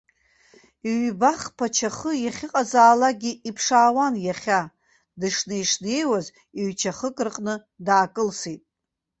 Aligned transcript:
Ҩба-хԥа 1.03 1.67
чахы 1.75 2.11
иахьыҟазаалакгьы 2.19 3.31
иԥшаауан 3.49 4.15
иахьа, 4.25 4.59
дышнеи-шнеиуаз 5.19 6.25
ҩ-чахык 6.61 7.17
рҟны 7.27 7.55
даакылсит. 7.85 8.61